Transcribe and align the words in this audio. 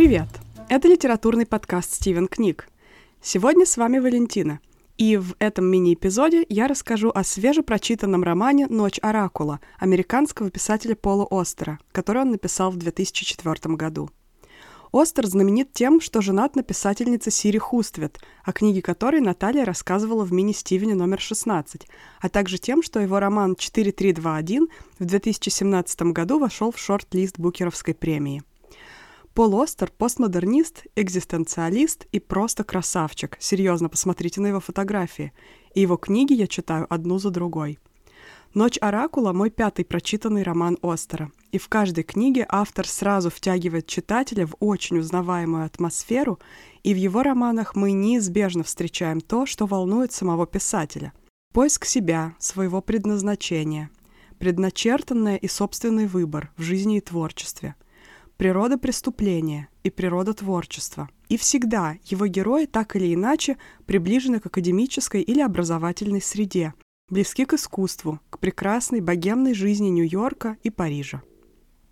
Привет! 0.00 0.28
Это 0.70 0.88
литературный 0.88 1.44
подкаст 1.44 1.92
«Стивен 1.92 2.26
Книг». 2.26 2.70
Сегодня 3.20 3.66
с 3.66 3.76
вами 3.76 3.98
Валентина. 3.98 4.60
И 4.96 5.18
в 5.18 5.34
этом 5.38 5.66
мини-эпизоде 5.66 6.46
я 6.48 6.68
расскажу 6.68 7.10
о 7.14 7.22
свежепрочитанном 7.22 8.22
романе 8.22 8.66
«Ночь 8.66 8.98
Оракула» 9.02 9.60
американского 9.78 10.50
писателя 10.50 10.96
Пола 10.96 11.26
Остера, 11.30 11.78
который 11.92 12.22
он 12.22 12.30
написал 12.30 12.70
в 12.70 12.78
2004 12.78 13.74
году. 13.76 14.08
Остер 14.90 15.26
знаменит 15.26 15.74
тем, 15.74 16.00
что 16.00 16.22
женат 16.22 16.56
на 16.56 16.62
писательнице 16.62 17.30
Сири 17.30 17.58
Хуствет, 17.58 18.20
о 18.42 18.52
книге 18.52 18.80
которой 18.80 19.20
Наталья 19.20 19.66
рассказывала 19.66 20.24
в 20.24 20.32
мини-Стивене 20.32 20.94
номер 20.94 21.20
16, 21.20 21.86
а 22.22 22.28
также 22.30 22.56
тем, 22.56 22.82
что 22.82 23.00
его 23.00 23.20
роман 23.20 23.52
«4321» 23.52 24.66
в 24.98 25.04
2017 25.04 26.02
году 26.04 26.38
вошел 26.38 26.72
в 26.72 26.78
шорт-лист 26.78 27.38
Букеровской 27.38 27.92
премии. 27.92 28.42
Пол 29.34 29.60
Остер– 29.60 29.90
постмодернист, 29.98 30.86
экзистенциалист 30.96 32.06
и 32.12 32.20
просто 32.20 32.64
красавчик. 32.64 33.36
Серьезно, 33.40 33.88
посмотрите 33.88 34.40
на 34.40 34.48
его 34.48 34.60
фотографии. 34.60 35.32
И 35.74 35.80
его 35.80 35.96
книги 35.96 36.32
я 36.32 36.46
читаю 36.46 36.86
одну 36.92 37.18
за 37.18 37.30
другой– 37.30 37.78
«Ночь 38.52 38.78
Оракула»— 38.80 39.32
мой 39.32 39.48
пятый 39.48 39.84
прочитанный 39.84 40.42
роман 40.42 40.76
Остера. 40.82 41.30
И 41.52 41.58
в 41.58 41.68
каждой 41.68 42.02
книге 42.02 42.44
автор 42.48 42.84
сразу 42.84 43.30
втягивает 43.30 43.86
читателя 43.86 44.44
в 44.44 44.56
очень 44.58 44.98
узнаваемую 44.98 45.64
атмосферу, 45.64 46.40
и 46.82 46.92
в 46.92 46.96
его 46.96 47.22
романах 47.22 47.76
мы 47.76 47.92
неизбежно 47.92 48.64
встречаем 48.64 49.20
то, 49.20 49.46
что 49.46 49.66
волнует 49.66 50.10
самого 50.10 50.48
писателя. 50.48 51.12
Поиск 51.54 51.84
себя, 51.84 52.34
своего 52.40 52.82
предназначения, 52.82 53.88
предначертанное 54.40 55.36
и 55.36 55.46
собственный 55.46 56.06
выбор 56.06 56.50
в 56.56 56.62
жизни 56.62 56.96
и 56.96 57.00
творчестве, 57.00 57.76
природа 58.40 58.78
преступления 58.78 59.68
и 59.84 59.90
природа 59.90 60.32
творчества. 60.32 61.10
И 61.28 61.36
всегда 61.36 61.96
его 62.06 62.26
герои 62.26 62.64
так 62.64 62.96
или 62.96 63.12
иначе 63.12 63.58
приближены 63.84 64.40
к 64.40 64.46
академической 64.46 65.20
или 65.20 65.42
образовательной 65.42 66.22
среде, 66.22 66.72
близки 67.10 67.44
к 67.44 67.52
искусству, 67.52 68.18
к 68.30 68.38
прекрасной 68.38 69.02
богемной 69.02 69.52
жизни 69.52 69.88
Нью-Йорка 69.88 70.56
и 70.62 70.70
Парижа. 70.70 71.20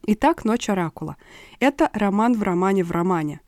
Итак, 0.06 0.46
«Ночь 0.46 0.70
Оракула». 0.70 1.18
Это 1.60 1.90
роман 1.92 2.32
в 2.32 2.42
романе 2.42 2.82
в 2.82 2.92
романе. 2.92 3.42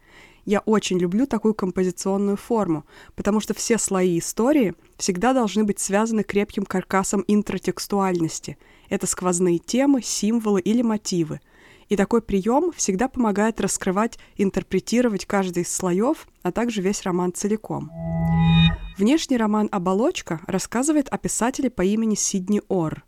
Я 0.45 0.61
очень 0.61 0.98
люблю 0.98 1.27
такую 1.27 1.55
композиционную 1.55 2.37
форму, 2.37 2.84
потому 3.15 3.41
что 3.41 3.55
все 3.55 3.78
слои 3.78 4.19
истории 4.19 4.75
всегда 4.98 5.33
должны 5.33 5.65
быть 5.65 5.81
связаны 5.81 6.23
крепким 6.23 6.67
каркасом 6.67 7.25
интратекстуальности. 7.28 8.59
Это 8.91 9.06
сквозные 9.06 9.56
темы, 9.59 10.03
символы 10.03 10.61
или 10.61 10.83
мотивы, 10.83 11.41
и 11.91 11.96
такой 11.96 12.22
прием 12.22 12.72
всегда 12.72 13.08
помогает 13.08 13.60
раскрывать, 13.60 14.19
интерпретировать 14.36 15.27
каждый 15.27 15.64
из 15.64 15.74
слоев, 15.74 16.28
а 16.42 16.52
также 16.52 16.80
весь 16.80 17.02
роман 17.02 17.34
целиком. 17.34 17.91
Внешний 18.97 19.36
роман 19.36 19.69
«Оболочка» 19.72 20.41
рассказывает 20.47 21.08
о 21.08 21.19
писателе 21.19 21.69
по 21.69 21.82
имени 21.82 22.14
Сидни 22.14 22.62
Ор. 22.69 23.05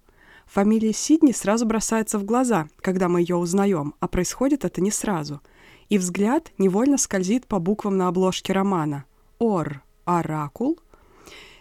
Фамилия 0.47 0.92
Сидни 0.92 1.30
сразу 1.33 1.64
бросается 1.64 2.19
в 2.19 2.24
глаза, 2.24 2.69
когда 2.80 3.08
мы 3.08 3.20
ее 3.20 3.36
узнаем, 3.36 3.94
а 4.00 4.08
происходит 4.08 4.64
это 4.64 4.80
не 4.80 4.91
сразу. 4.91 5.41
И 5.89 5.96
взгляд 5.96 6.50
невольно 6.58 6.98
скользит 6.98 7.46
по 7.46 7.61
буквам 7.61 7.96
на 7.96 8.08
обложке 8.08 8.52
романа. 8.52 9.05
Ор– 9.39 9.83
оракул. 10.05 10.78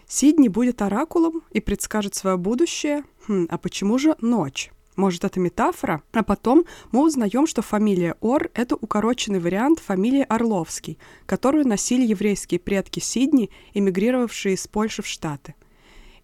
Сидни 0.08 0.48
будет 0.48 0.82
оракулом 0.82 1.42
и 1.52 1.60
предскажет 1.60 2.16
свое 2.16 2.36
будущее. 2.36 3.04
Хм, 3.28 3.46
а 3.48 3.58
почему 3.58 3.96
же 3.98 4.16
ночь? 4.20 4.72
Может, 4.96 5.24
это 5.24 5.40
метафора? 5.40 6.02
А 6.12 6.22
потом 6.22 6.64
мы 6.90 7.04
узнаем, 7.04 7.46
что 7.46 7.62
фамилия 7.62 8.14
Ор— 8.20 8.50
это 8.54 8.76
укороченный 8.76 9.40
вариант 9.40 9.78
фамилии 9.78 10.26
Орловский, 10.28 10.98
которую 11.24 11.66
носили 11.66 12.04
еврейские 12.06 12.60
предки 12.60 13.00
Сидни, 13.00 13.50
эмигрировавшие 13.72 14.54
из 14.54 14.66
Польши 14.68 15.02
в 15.02 15.06
Штаты. 15.06 15.54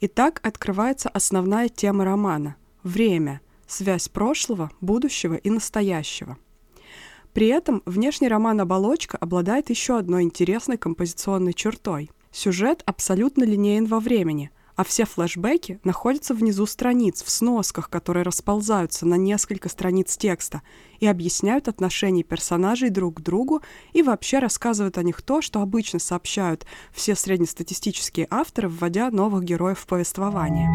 Итак, 0.01 0.41
открывается 0.43 1.09
основная 1.09 1.69
тема 1.69 2.05
романа— 2.05 2.56
время, 2.83 3.41
связь 3.67 4.09
прошлого, 4.09 4.71
будущего 4.81 5.35
и 5.35 5.49
настоящего. 5.50 6.37
При 7.33 7.49
этом 7.49 7.83
внешний 7.87 8.29
роман 8.29 8.61
«Оболочка» 8.61 9.17
обладает 9.17 9.71
еще 9.71 9.97
одной 9.97 10.25
интересной 10.25 10.77
композиционной 10.77 11.55
чертой. 11.55 12.11
Сюжет 12.33 12.83
абсолютно 12.85 13.45
линеен 13.45 13.87
во 13.87 13.99
времени— 13.99 14.50
а 14.78 14.84
все 14.84 15.06
флешбеки 15.06 15.81
находятся 15.83 16.34
внизу 16.34 16.65
страниц, 16.65 17.25
в 17.25 17.31
сносках, 17.31 17.91
которые 17.91 18.22
расползаются 18.22 19.06
на 19.06 19.16
несколько 19.16 19.69
страниц 19.69 20.16
текста 20.16 20.62
и 21.00 21.06
объясняют 21.09 21.66
отношения 21.66 22.22
персонажей 22.22 22.88
друг 22.88 23.17
к 23.17 23.21
другу 23.21 23.61
и 23.93 24.03
вообще 24.03 24.38
рассказывают 24.38 24.97
о 24.97 25.03
них 25.03 25.21
то, 25.22 25.43
что 25.43 25.62
обычно 25.62 25.99
сообщают 25.99 26.65
все 26.93 27.17
среднестатистические 27.17 28.28
авторы, 28.31 28.69
вводя 28.69 29.11
новых 29.11 29.43
героев 29.43 29.81
в 29.81 29.87
повествование. 29.88 30.71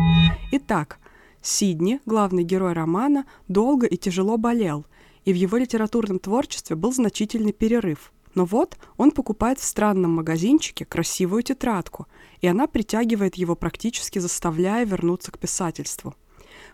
Итак, 0.52 1.00
Сидни, 1.42 2.02
главный 2.06 2.44
герой 2.44 2.74
романа, 2.74 3.26
долго 3.48 3.88
и 3.88 3.96
тяжело 3.96 4.36
болел, 4.36 4.86
и 5.24 5.32
в 5.32 5.38
его 5.38 5.56
литературном 5.56 6.20
творчестве 6.20 6.76
был 6.76 6.92
значительный 6.92 7.54
перерыв– 7.54 8.12
но 8.36 8.46
вот 8.46 8.78
он 8.98 9.12
покупает 9.12 9.60
в 9.60 9.64
странном 9.64 10.12
магазинчике 10.12 10.86
красивую 10.86 11.44
тетрадку, 11.44 12.08
и 12.42 12.48
она 12.48 12.68
притягивает 12.68 13.36
его 13.36 13.56
практически 13.56 14.20
заставляя 14.20 14.86
вернуться 14.86 15.32
к 15.32 15.40
писательству. 15.40 16.16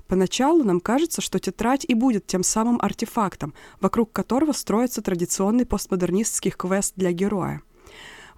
Поначалу 0.07 0.63
нам 0.63 0.79
кажется, 0.79 1.21
что 1.21 1.39
тетрадь 1.39 1.85
и 1.87 1.93
будет 1.93 2.25
тем 2.25 2.43
самым 2.43 2.79
артефактом, 2.81 3.53
вокруг 3.79 4.11
которого 4.11 4.53
строится 4.53 5.01
традиционный 5.01 5.65
постмодернистский 5.65 6.51
квест 6.51 6.93
для 6.95 7.11
героя. 7.11 7.61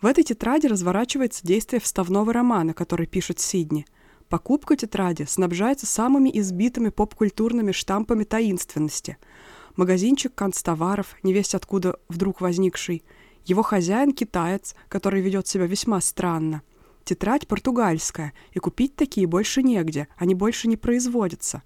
В 0.02 0.06
этой 0.06 0.24
тетради 0.24 0.68
разворачивается 0.68 1.46
действие 1.46 1.80
вставного 1.80 2.34
романа, 2.34 2.74
который 2.74 3.06
пишет 3.06 3.40
Сидни. 3.40 3.86
Покупка 4.30 4.76
тетради 4.76 5.24
снабжается 5.24 5.86
самыми 5.86 6.30
избитыми 6.34 6.90
поп-культурными 6.90 7.72
штампами 7.72 8.24
таинственности– 8.24 9.18
магазинчик 9.76 10.34
канцтоваров, 10.34 11.16
невесть 11.24 11.56
откуда 11.56 11.98
вдруг 12.10 12.42
возникший, 12.42 13.04
его 13.46 13.64
хозяин 13.64 14.12
китаец, 14.14 14.76
который 14.88 15.22
ведет 15.22 15.48
себя 15.48 15.66
весьма 15.66 16.00
странно, 16.02 16.62
тетрадь 17.04 17.48
португальская, 17.48 18.34
и 18.54 18.60
купить 18.60 18.96
такие 18.96 19.28
больше 19.28 19.64
негде, 19.64 20.08
они 20.18 20.36
больше 20.36 20.68
не 20.68 20.78
производятся. 20.78 21.64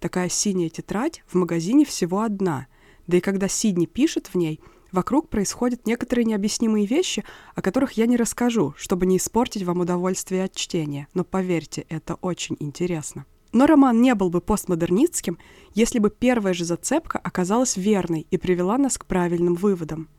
Такая 0.00 0.28
синяя 0.28 0.68
тетрадь 0.68 1.22
в 1.26 1.34
магазине 1.34 1.84
всего 1.84 2.20
одна, 2.20 2.66
да 3.06 3.16
и 3.16 3.20
когда 3.20 3.48
Сидни 3.48 3.86
пишет 3.86 4.28
в 4.28 4.34
ней, 4.36 4.60
вокруг 4.92 5.28
происходят 5.28 5.86
некоторые 5.86 6.24
необъяснимые 6.24 6.86
вещи, 6.86 7.24
о 7.54 7.62
которых 7.62 7.92
я 7.92 8.06
не 8.06 8.16
расскажу, 8.16 8.74
чтобы 8.76 9.06
не 9.06 9.16
испортить 9.16 9.62
вам 9.62 9.80
удовольствие 9.80 10.44
от 10.44 10.54
чтения, 10.54 11.08
но 11.14 11.24
поверьте, 11.24 11.86
это 11.88 12.14
очень 12.16 12.56
интересно. 12.60 13.26
Но 13.56 13.64
роман 13.64 14.02
не 14.02 14.14
был 14.14 14.28
бы 14.28 14.42
постмодернистским, 14.42 15.38
если 15.72 15.98
бы 15.98 16.10
первая 16.10 16.52
же 16.52 16.66
зацепка 16.66 17.18
оказалась 17.18 17.78
верной 17.78 18.26
и 18.30 18.36
привела 18.36 18.76
нас 18.76 18.98
к 18.98 19.06
правильным 19.06 19.54
выводам. 19.54 20.10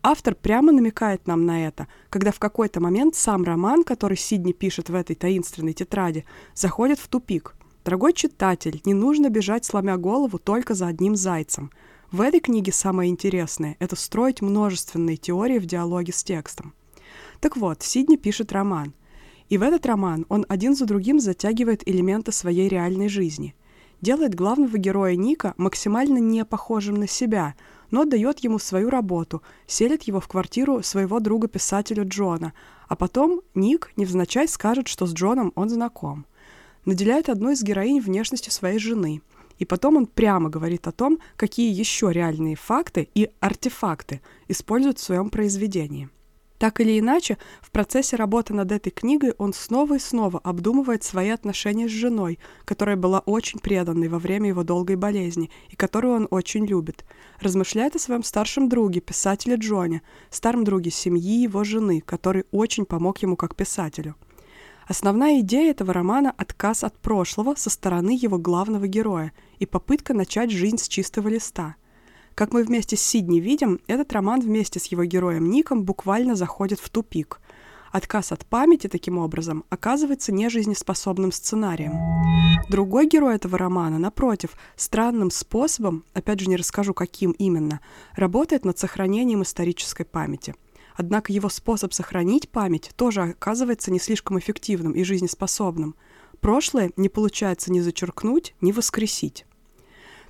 Автор 0.00 0.36
прямо 0.36 0.70
намекает 0.70 1.26
нам 1.26 1.44
на 1.44 1.66
это, 1.66 1.88
когда 2.08 2.30
в 2.30 2.38
какой-то 2.38 2.80
момент 2.80 3.16
сам 3.16 3.42
роман, 3.42 3.82
который 3.82 4.16
Сидни 4.16 4.52
пишет 4.52 4.90
в 4.90 4.94
этой 4.94 5.16
таинственной 5.16 5.72
тетради, 5.72 6.24
заходит 6.54 7.00
в 7.00 7.08
тупик. 7.08 7.56
Дорогой 7.84 8.12
читатель, 8.12 8.80
не 8.84 8.94
нужно 8.94 9.28
бежать, 9.28 9.64
сломя 9.64 9.96
голову, 9.96 10.38
только 10.38 10.74
за 10.74 10.86
одним 10.86 11.16
зайцем. 11.16 11.72
В 12.12 12.20
этой 12.20 12.38
книге 12.38 12.70
самое 12.70 13.10
интересное– 13.10 13.74
это 13.80 13.96
строить 13.96 14.40
множественные 14.40 15.16
теории 15.16 15.58
в 15.58 15.66
диалоге 15.66 16.12
с 16.12 16.22
текстом. 16.22 16.74
Так 17.40 17.56
вот, 17.56 17.82
Сидни 17.82 18.14
пишет 18.14 18.52
роман. 18.52 18.94
И 19.48 19.56
в 19.56 19.62
этот 19.62 19.86
роман 19.86 20.26
он 20.28 20.44
один 20.48 20.74
за 20.74 20.84
другим 20.84 21.20
затягивает 21.20 21.88
элементы 21.88 22.32
своей 22.32 22.68
реальной 22.68 23.08
жизни. 23.08 23.54
Делает 24.00 24.34
главного 24.34 24.78
героя 24.78 25.16
Ника 25.16 25.54
максимально 25.56 26.18
не 26.18 26.44
похожим 26.44 26.96
на 26.96 27.08
себя, 27.08 27.54
но 27.90 28.04
дает 28.04 28.40
ему 28.40 28.58
свою 28.58 28.90
работу, 28.90 29.42
селит 29.66 30.02
его 30.04 30.20
в 30.20 30.28
квартиру 30.28 30.82
своего 30.82 31.18
друга-писателя 31.18 32.04
Джона, 32.04 32.52
а 32.86 32.94
потом 32.94 33.40
Ник 33.54 33.90
невзначай 33.96 34.46
скажет, 34.46 34.86
что 34.86 35.06
с 35.06 35.12
Джоном 35.12 35.52
он 35.56 35.68
знаком. 35.68 36.26
Наделяет 36.84 37.28
одну 37.28 37.50
из 37.50 37.62
героинь 37.62 38.00
внешностью 38.00 38.52
своей 38.52 38.78
жены. 38.78 39.22
И 39.58 39.64
потом 39.64 39.96
он 39.96 40.06
прямо 40.06 40.48
говорит 40.48 40.86
о 40.86 40.92
том, 40.92 41.18
какие 41.36 41.72
еще 41.72 42.12
реальные 42.12 42.54
факты 42.54 43.08
и 43.14 43.30
артефакты 43.40 44.20
используют 44.46 44.98
в 44.98 45.02
своем 45.02 45.30
произведении. 45.30 46.08
Так 46.58 46.80
или 46.80 46.98
иначе, 46.98 47.38
в 47.62 47.70
процессе 47.70 48.16
работы 48.16 48.52
над 48.52 48.72
этой 48.72 48.90
книгой 48.90 49.32
он 49.38 49.52
снова 49.52 49.94
и 49.94 49.98
снова 50.00 50.40
обдумывает 50.40 51.04
свои 51.04 51.28
отношения 51.28 51.88
с 51.88 51.92
женой, 51.92 52.40
которая 52.64 52.96
была 52.96 53.20
очень 53.20 53.60
преданной 53.60 54.08
во 54.08 54.18
время 54.18 54.48
его 54.48 54.64
долгой 54.64 54.96
болезни 54.96 55.50
и 55.70 55.76
которую 55.76 56.14
он 56.14 56.28
очень 56.32 56.66
любит. 56.66 57.04
Размышляет 57.40 57.94
о 57.94 58.00
своем 58.00 58.24
старшем 58.24 58.68
друге, 58.68 59.00
писателе 59.00 59.54
Джоне, 59.54 60.02
старом 60.30 60.64
друге 60.64 60.90
семьи 60.90 61.42
его 61.42 61.62
жены, 61.62 62.00
который 62.00 62.44
очень 62.50 62.86
помог 62.86 63.18
ему 63.18 63.36
как 63.36 63.54
писателю. 63.54 64.16
Основная 64.88 65.40
идея 65.40 65.70
этого 65.70 65.92
романа– 65.92 66.34
отказ 66.36 66.82
от 66.82 66.98
прошлого 66.98 67.54
со 67.54 67.70
стороны 67.70 68.18
его 68.20 68.38
главного 68.38 68.88
героя 68.88 69.32
и 69.60 69.66
попытка 69.66 70.12
начать 70.12 70.50
жизнь 70.50 70.78
с 70.78 70.88
чистого 70.88 71.28
листа– 71.28 71.76
Как 72.38 72.52
мы 72.52 72.62
вместе 72.62 72.96
с 72.96 73.00
Сидни 73.00 73.40
видим, 73.40 73.80
этот 73.88 74.12
роман 74.12 74.40
вместе 74.40 74.78
с 74.78 74.84
его 74.86 75.02
героем 75.02 75.50
Ником 75.50 75.82
буквально 75.82 76.36
заходит 76.36 76.78
в 76.78 76.88
тупик. 76.88 77.40
Отказ 77.90 78.30
от 78.30 78.46
памяти, 78.46 78.86
таким 78.86 79.18
образом, 79.18 79.64
оказывается 79.70 80.30
нежизнеспособным 80.30 81.32
сценарием. 81.32 81.94
Другой 82.68 83.08
герой 83.08 83.34
этого 83.34 83.58
романа, 83.58 83.98
напротив, 83.98 84.50
странным 84.76 85.32
способом, 85.32 86.04
опять 86.14 86.38
же 86.38 86.48
не 86.48 86.54
расскажу, 86.54 86.94
каким 86.94 87.32
именно, 87.32 87.80
работает 88.14 88.64
над 88.64 88.78
сохранением 88.78 89.42
исторической 89.42 90.04
памяти. 90.04 90.54
Однако 90.94 91.32
его 91.32 91.48
способ 91.48 91.92
сохранить 91.92 92.50
память 92.50 92.92
тоже 92.94 93.22
оказывается 93.22 93.90
не 93.90 93.98
слишком 93.98 94.38
эффективным 94.38 94.92
и 94.92 95.02
жизнеспособным. 95.02 95.96
Прошлое 96.40 96.92
не 96.96 97.08
получается 97.08 97.72
ни 97.72 97.80
зачеркнуть, 97.80 98.54
ни 98.60 98.70
воскресить. 98.70 99.44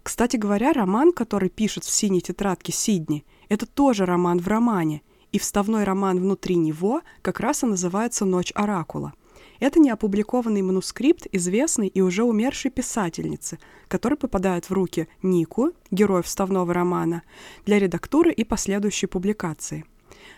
Кстати 0.09 0.39
говоря, 0.39 0.73
роман, 0.73 1.13
который 1.13 1.51
пишет 1.51 1.85
в 1.85 1.91
синей 1.91 2.23
тетрадке 2.23 2.73
Сидни, 2.73 3.27
это 3.51 3.67
тоже 3.67 4.07
роман 4.07 4.39
в 4.39 4.49
романе, 4.49 5.03
и 5.33 5.39
вставной 5.39 5.85
роман 5.85 6.19
внутри 6.19 6.57
него 6.57 7.03
как 7.21 7.41
раз 7.41 7.63
и 7.63 7.67
называется 7.67 8.25
«Ночь 8.25 8.51
Оракула». 8.55 9.13
Это 9.61 9.79
неопубликованный 9.79 10.63
манускрипт 10.63 11.27
известной 11.31 11.89
и 11.89 12.01
уже 12.01 12.25
умершей 12.25 12.71
писательницы, 12.71 13.59
который 13.87 14.17
попадает 14.17 14.71
в 14.71 14.73
руки 14.73 15.09
Нику, 15.23 15.73
герою 15.91 16.23
вставного 16.23 16.73
романа, 16.73 17.23
для 17.67 17.79
редактуры 17.79 18.33
и 18.33 18.45
последующей 18.45 19.09
публикации. 19.09 19.85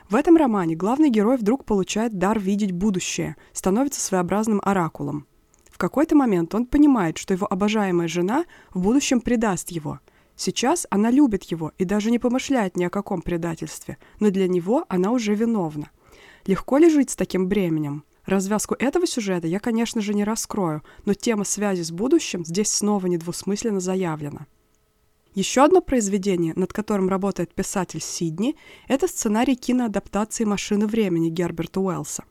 В 0.08 0.16
этом 0.16 0.36
романе 0.36 0.74
главный 0.74 1.10
герой 1.10 1.36
вдруг 1.36 1.64
получает 1.64 2.18
дар 2.18 2.40
видеть 2.40 2.72
будущее, 2.72 3.36
становится 3.52 4.00
своеобразным 4.00 4.60
оракулом. 4.64 5.28
Какой-то 5.80 6.14
момент 6.14 6.54
он 6.54 6.66
понимает, 6.66 7.16
что 7.16 7.32
его 7.32 7.50
обожаемая 7.50 8.06
жена 8.06 8.44
в 8.74 8.82
будущем 8.82 9.22
предаст 9.22 9.70
его– 9.70 9.98
Сейчас 10.36 10.86
она 10.88 11.10
любит 11.10 11.44
его 11.44 11.72
и 11.76 11.84
даже 11.84 12.10
не 12.10 12.18
помышляет 12.18 12.74
ни 12.74 12.84
о 12.84 12.88
каком 12.88 13.20
предательстве, 13.20 13.98
но 14.20 14.30
для 14.30 14.48
него 14.48 14.86
она 14.88 15.10
уже 15.10 15.34
виновна. 15.34 15.90
Легко 16.46 16.78
ли 16.78 16.88
жить 16.88 17.10
с 17.10 17.16
таким 17.16 17.46
бременем? 17.46 18.04
Развязку 18.24 18.74
этого 18.78 19.06
сюжета 19.06 19.48
я, 19.48 19.60
конечно 19.60 20.00
же, 20.00 20.14
не 20.14 20.24
раскрою, 20.24 20.82
но 21.04 21.12
тема 21.12 21.44
связи 21.44 21.82
с 21.82 21.90
будущим 21.90 22.42
здесь 22.46 22.72
снова 22.72 23.06
недвусмысленно 23.06 23.80
заявлена. 23.80 24.46
Еще 25.34 25.62
одно 25.62 25.82
произведение, 25.82 26.54
над 26.56 26.72
которым 26.72 27.10
работает 27.10 27.52
писатель 27.52 28.00
Сидни, 28.00 28.56
это 28.88 29.08
сценарий 29.08 29.56
киноадаптации 29.56 30.44
«Машины 30.44 30.86
времени» 30.86 31.28
Герберта 31.28 31.80
Уэллса. 31.80 32.24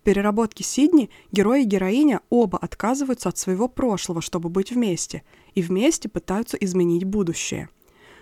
В 0.00 0.02
переработке 0.02 0.64
Сидни 0.64 1.10
герой 1.30 1.62
и 1.62 1.66
героиня 1.66 2.22
оба 2.30 2.56
отказываются 2.56 3.28
от 3.28 3.36
своего 3.36 3.68
прошлого, 3.68 4.22
чтобы 4.22 4.48
быть 4.48 4.72
вместе, 4.72 5.22
и 5.54 5.60
вместе 5.60 6.08
пытаются 6.08 6.56
изменить 6.56 7.04
будущее. 7.04 7.68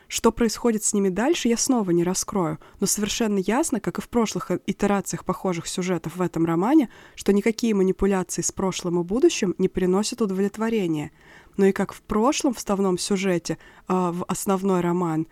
Что 0.09 0.33
происходит 0.33 0.83
с 0.83 0.93
ними 0.93 1.09
дальше, 1.09 1.47
я 1.47 1.57
снова 1.57 1.93
не 1.93 2.03
раскрою, 2.03 2.59
но 2.81 2.89
совершенно 2.89 3.39
ясно, 3.39 3.79
как 3.79 3.99
и 3.99 4.03
в 4.03 4.09
прошлых 4.09 4.51
итерациях 4.67 5.25
похожих 5.25 5.69
сюжетов 5.69 6.17
в 6.17 6.23
этом 6.23 6.47
романе, 6.47 6.89
что 7.15 7.33
никакие 7.33 7.75
манипуляции 7.75 8.43
с 8.43 8.51
прошлым 8.51 9.01
и 9.01 9.05
будущим 9.05 9.55
не 9.59 9.69
приносят 9.69 10.21
удовлетворения. 10.21 11.13
Но 11.57 11.67
и 11.67 11.73
как 11.73 11.93
в 11.93 12.01
прошлом 12.01 12.55
вставном 12.55 12.99
сюжете, 12.99 13.57
э, 13.87 13.93
в 13.93 14.25
основной 14.25 14.81
роман, 14.81 15.29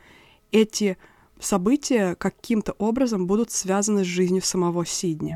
эти 0.52 0.96
события 1.40 2.14
каким-то 2.14 2.72
образом 2.78 3.26
будут 3.26 3.50
связаны 3.50 4.04
с 4.04 4.06
жизнью 4.06 4.42
самого 4.42 4.87
Сидни. 4.87 5.34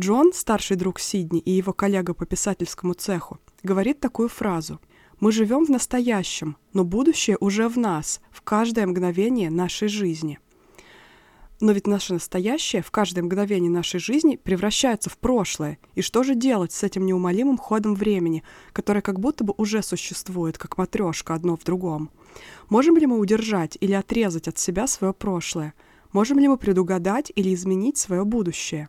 Джон, 0.00 0.32
старший 0.32 0.76
друг 0.76 1.00
Сидни 1.00 1.40
и 1.40 1.50
его 1.50 1.72
коллега 1.72 2.14
по 2.14 2.24
писательскому 2.24 2.94
цеху, 2.94 3.40
говорит 3.64 3.98
такую 3.98 4.28
фразу. 4.28 4.80
«Мы 5.18 5.32
живем 5.32 5.66
в 5.66 5.70
настоящем, 5.70 6.56
но 6.72 6.84
будущее 6.84 7.36
уже 7.40 7.68
в 7.68 7.76
нас, 7.76 8.20
в 8.30 8.42
каждое 8.42 8.86
мгновение 8.86 9.50
нашей 9.50 9.88
жизни». 9.88 10.38
Но 11.60 11.72
ведь 11.72 11.88
наше 11.88 12.12
настоящее 12.12 12.82
в 12.82 12.92
каждое 12.92 13.22
мгновение 13.22 13.68
нашей 13.68 13.98
жизни 13.98 14.36
превращается 14.36 15.10
в 15.10 15.18
прошлое. 15.18 15.80
И 15.96 16.02
что 16.02 16.22
же 16.22 16.36
делать 16.36 16.70
с 16.70 16.84
этим 16.84 17.04
неумолимым 17.04 17.58
ходом 17.58 17.96
времени, 17.96 18.44
которое 18.72 19.00
как 19.00 19.18
будто 19.18 19.42
бы 19.42 19.52
уже 19.56 19.82
существует, 19.82 20.56
как 20.56 20.78
матрешка 20.78 21.34
одно 21.34 21.56
в 21.56 21.64
другом? 21.64 22.10
Можем 22.68 22.96
ли 22.96 23.06
мы 23.06 23.18
удержать 23.18 23.76
или 23.80 23.94
отрезать 23.94 24.46
от 24.46 24.56
себя 24.58 24.86
свое 24.86 25.12
прошлое? 25.12 25.74
Можем 26.12 26.38
ли 26.38 26.46
мы 26.46 26.56
предугадать 26.56 27.32
или 27.34 27.52
изменить 27.52 27.98
свое 27.98 28.24
будущее? 28.24 28.88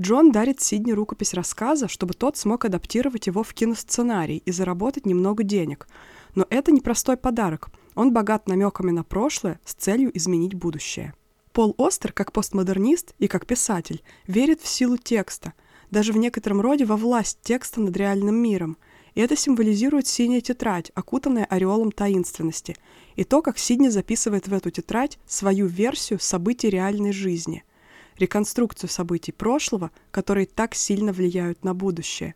Джон 0.00 0.32
дарит 0.32 0.60
Сидни 0.60 0.90
рукопись 0.90 1.34
рассказа, 1.34 1.86
чтобы 1.86 2.14
тот 2.14 2.36
смог 2.36 2.64
адаптировать 2.64 3.28
его 3.28 3.44
в 3.44 3.54
киносценарий 3.54 4.42
и 4.44 4.50
заработать 4.50 5.06
немного 5.06 5.44
денег. 5.44 5.86
Но 6.34 6.46
это 6.50 6.72
не 6.72 6.80
простой 6.80 7.16
подарок. 7.16 7.68
Он 7.94 8.12
богат 8.12 8.48
намеками 8.48 8.90
на 8.90 9.04
прошлое 9.04 9.60
с 9.64 9.74
целью 9.74 10.16
изменить 10.16 10.54
будущее. 10.54 11.14
Пол 11.52 11.76
Остер, 11.78 12.12
как 12.12 12.32
постмодернист 12.32 13.14
и 13.20 13.28
как 13.28 13.46
писатель, 13.46 14.02
верит 14.26 14.60
в 14.60 14.66
силу 14.66 14.96
текста, 14.96 15.52
даже 15.92 16.12
в 16.12 16.16
некотором 16.16 16.60
роде 16.60 16.84
во 16.84 16.96
власть 16.96 17.38
текста 17.42 17.80
над 17.80 17.96
реальным 17.96 18.34
миром. 18.34 18.76
И 19.14 19.20
это 19.20 19.36
символизирует 19.36 20.08
синяя 20.08 20.40
тетрадь, 20.40 20.90
окутанная 20.96 21.44
ореолом 21.44 21.92
таинственности, 21.92 22.74
и 23.14 23.22
то, 23.22 23.42
как 23.42 23.58
Сидни 23.58 23.90
записывает 23.90 24.48
в 24.48 24.54
эту 24.54 24.72
тетрадь 24.72 25.20
свою 25.24 25.66
версию 25.66 26.18
событий 26.18 26.68
реальной 26.68 27.12
жизни– 27.12 27.62
реконструкцию 28.18 28.90
событий 28.90 29.32
прошлого, 29.32 29.90
которые 30.10 30.46
так 30.46 30.74
сильно 30.74 31.12
влияют 31.12 31.64
на 31.64 31.74
будущее. 31.74 32.34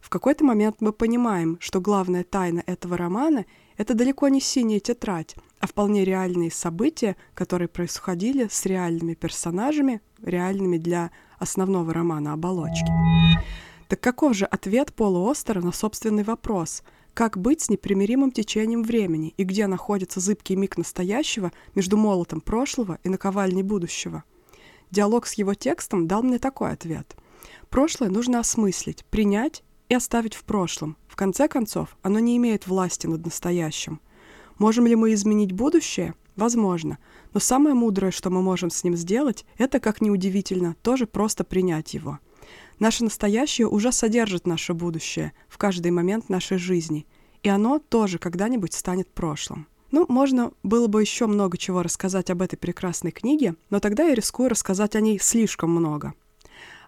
В 0.00 0.08
какой-то 0.08 0.44
момент 0.44 0.76
мы 0.80 0.92
понимаем, 0.92 1.58
что 1.60 1.80
главная 1.80 2.22
тайна 2.22 2.62
этого 2.66 2.96
романа— 2.96 3.44
это 3.76 3.94
далеко 3.94 4.28
не 4.28 4.40
синяя 4.40 4.78
тетрадь, 4.78 5.34
а 5.58 5.66
вполне 5.66 6.04
реальные 6.04 6.50
события, 6.50 7.16
которые 7.34 7.68
происходили 7.68 8.46
с 8.48 8.64
реальными 8.66 9.14
персонажами, 9.14 10.00
реальными 10.22 10.78
для 10.78 11.10
основного 11.38 11.92
романа 11.92 12.32
оболочки. 12.32 12.86
Так 13.88 14.00
каков 14.00 14.34
же 14.34 14.44
ответ 14.44 14.94
Пола 14.94 15.30
Остера 15.30 15.60
на 15.60 15.72
собственный 15.72 16.24
вопрос— 16.24 16.82
как 17.14 17.38
быть 17.38 17.62
с 17.62 17.70
непримиримым 17.70 18.30
течением 18.30 18.82
времени 18.82 19.32
и 19.38 19.44
где 19.44 19.66
находится 19.66 20.20
зыбкий 20.20 20.54
миг 20.54 20.76
настоящего 20.76 21.50
между 21.74 21.96
молотом 21.96 22.42
прошлого 22.42 22.98
и 23.04 23.08
наковальней 23.08 23.62
будущего— 23.62 24.22
Диалог 24.90 25.26
с 25.26 25.34
его 25.34 25.54
текстом 25.54 26.06
дал 26.06 26.22
мне 26.22 26.38
такой 26.38 26.72
ответ. 26.72 27.16
Прошлое 27.70 28.08
нужно 28.08 28.40
осмыслить, 28.40 29.04
принять 29.06 29.62
и 29.88 29.94
оставить 29.94 30.34
в 30.34 30.44
прошлом. 30.44 30.96
В 31.08 31.16
конце 31.16 31.48
концов, 31.48 31.96
оно 32.02 32.18
не 32.18 32.36
имеет 32.36 32.66
власти 32.66 33.06
над 33.06 33.24
настоящим. 33.24 34.00
Можем 34.58 34.86
ли 34.86 34.96
мы 34.96 35.12
изменить 35.14 35.52
будущее? 35.52 36.14
Возможно. 36.36 36.98
Но 37.32 37.40
самое 37.40 37.74
мудрое, 37.74 38.10
что 38.10 38.30
мы 38.30 38.42
можем 38.42 38.70
с 38.70 38.84
ним 38.84 38.96
сделать, 38.96 39.44
это, 39.58 39.80
как 39.80 40.00
ни 40.00 40.10
удивительно, 40.10 40.76
тоже 40.82 41.06
просто 41.06 41.44
принять 41.44 41.94
его. 41.94 42.18
Наше 42.78 43.04
настоящее 43.04 43.68
уже 43.68 43.90
содержит 43.90 44.46
наше 44.46 44.74
будущее 44.74 45.32
в 45.48 45.56
каждый 45.56 45.90
момент 45.90 46.28
нашей 46.28 46.58
жизни, 46.58 47.06
и 47.42 47.48
оно 47.48 47.78
тоже 47.78 48.18
когда-нибудь 48.18 48.74
станет 48.74 49.10
прошлым. 49.10 49.66
Ну, 49.90 50.06
можно 50.08 50.52
было 50.62 50.86
бы 50.86 51.00
еще 51.00 51.26
много 51.26 51.58
чего 51.58 51.82
рассказать 51.82 52.30
об 52.30 52.42
этой 52.42 52.56
прекрасной 52.56 53.12
книге, 53.12 53.54
но 53.70 53.80
тогда 53.80 54.04
я 54.04 54.14
рискую 54.14 54.48
рассказать 54.48 54.96
о 54.96 55.00
ней 55.00 55.18
слишком 55.20 55.70
много. 55.70 56.14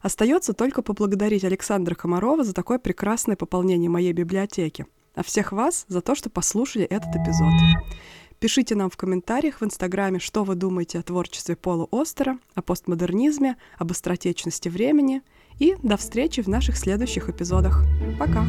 Остается 0.02 0.52
только 0.52 0.82
поблагодарить 0.82 1.44
Александра 1.44 1.94
Комарова 1.94 2.44
за 2.44 2.54
такое 2.54 2.78
прекрасное 2.78 3.36
пополнение 3.36 3.90
моей 3.90 4.12
библиотеки, 4.12 4.86
а 5.14 5.22
всех 5.22 5.52
вас 5.52 5.84
за 5.88 6.00
то, 6.00 6.14
что 6.14 6.30
послушали 6.30 6.84
этот 6.84 7.14
эпизод. 7.16 7.52
Пишите 8.40 8.76
нам 8.76 8.88
в 8.88 8.96
комментариях 8.96 9.60
в 9.60 9.64
Инстаграме, 9.64 10.20
что 10.20 10.44
вы 10.44 10.54
думаете 10.54 11.00
о 11.00 11.02
творчестве 11.02 11.56
Пола 11.56 11.88
Остера, 11.90 12.38
о 12.54 12.62
постмодернизме, 12.62 13.56
об 13.78 13.88
быстротечности 13.88 14.68
времени. 14.68 15.22
И 15.58 15.74
до 15.82 15.96
встречи 15.96 16.40
в 16.40 16.46
наших 16.46 16.76
следующих 16.76 17.28
эпизодах. 17.28 17.82
Пока! 18.16 18.46